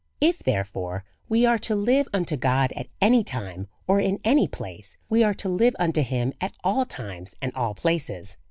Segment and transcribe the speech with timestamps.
[0.19, 4.97] If, therefore, we are to live unto God at any time or in any place,
[5.09, 8.35] we are to live unto him at all times and all places.